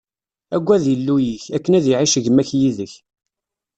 [0.55, 2.93] Aggad Illu-ik, akken ad iɛic gma-k yid-k.